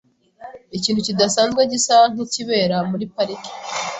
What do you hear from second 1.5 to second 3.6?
gisa nkikibera muri parike.